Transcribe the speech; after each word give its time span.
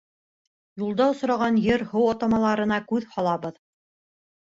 Юлда 0.83 1.07
осраған 1.13 1.61
ер-һыу 1.67 2.09
атамаларына 2.17 2.83
күҙ 2.91 3.09
һалабыҙ. 3.15 3.65